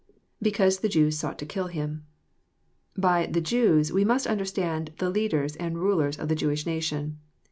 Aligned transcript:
[Because 0.41 0.79
the 0.79 0.89
Jews 0.89 1.15
sought 1.19 1.37
to 1.37 1.45
kill 1.45 1.67
him."] 1.67 2.07
By 2.97 3.27
"the 3.27 3.39
Jews" 3.39 3.91
we 3.91 4.03
must 4.03 4.25
understand 4.25 4.93
the 4.97 5.11
leaders 5.11 5.55
and 5.57 5.77
rulers 5.77 6.17
of 6.17 6.27
the 6.27 6.33
Jewish 6.33 6.65
nation. 6.65 7.19